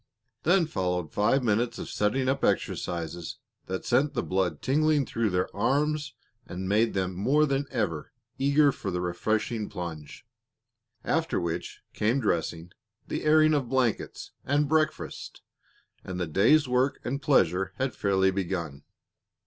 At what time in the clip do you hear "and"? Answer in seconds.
6.47-6.67, 14.43-14.67, 16.03-16.19, 17.03-17.21